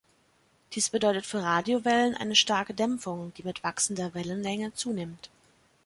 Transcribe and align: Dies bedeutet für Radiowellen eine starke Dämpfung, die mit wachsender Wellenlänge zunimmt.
Dies 0.73 0.89
bedeutet 0.89 1.27
für 1.27 1.43
Radiowellen 1.43 2.15
eine 2.15 2.33
starke 2.35 2.73
Dämpfung, 2.73 3.35
die 3.35 3.43
mit 3.43 3.63
wachsender 3.63 4.15
Wellenlänge 4.15 4.73
zunimmt. 4.73 5.29